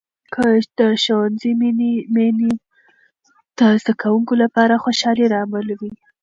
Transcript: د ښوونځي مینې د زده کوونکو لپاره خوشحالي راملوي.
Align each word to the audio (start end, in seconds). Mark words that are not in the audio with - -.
د 0.77 0.79
ښوونځي 1.03 1.51
مینې 2.17 2.51
د 3.57 3.59
زده 3.81 3.93
کوونکو 4.01 4.33
لپاره 4.43 4.81
خوشحالي 4.83 5.25
راملوي. 5.35 5.91